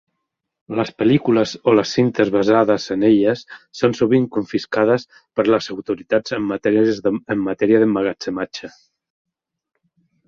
Les 0.77 0.91
pel·lícules 1.01 1.51
o 1.71 1.73
les 1.79 1.91
cintes 1.97 2.31
basades 2.35 2.87
en 2.95 3.05
elles 3.09 3.43
són 3.81 3.93
sovint 3.99 4.25
confiscades 4.37 5.05
per 5.41 5.45
les 5.49 5.69
autoritats 5.77 6.35
en 6.39 6.51
matèria 7.51 7.81
d'emmagatzematge. 7.85 8.73